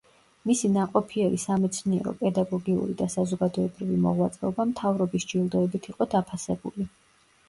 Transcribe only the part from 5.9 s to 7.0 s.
იყო დაფასებული.